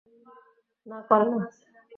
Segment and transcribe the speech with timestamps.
[0.87, 1.45] না, করে না।